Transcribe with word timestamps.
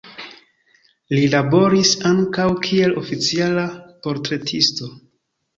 Li 1.15 1.27
laboris 1.33 1.91
ankaŭ 2.13 2.47
kiel 2.69 2.97
oficiala 3.03 3.67
portretisto. 4.07 4.91